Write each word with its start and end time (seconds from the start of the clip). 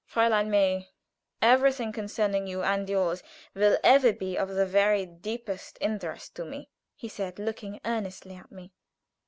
"Fräulein 0.11 0.47
May, 0.47 0.89
everything 1.43 1.91
concerning 1.91 2.47
you 2.47 2.63
and 2.63 2.89
yours 2.89 3.21
will 3.53 3.77
ever 3.83 4.11
be 4.11 4.35
of 4.35 4.49
the 4.49 4.65
very 4.65 5.05
deepest 5.05 5.77
interest 5.79 6.33
to 6.37 6.43
me," 6.43 6.71
he 6.95 7.07
said, 7.07 7.37
looking 7.37 7.79
earnestly 7.85 8.33
at 8.33 8.51
me. 8.51 8.73